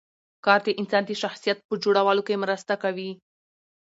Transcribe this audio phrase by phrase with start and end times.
[0.45, 3.09] کار د انسان د شخصیت په جوړولو کې مرسته کوي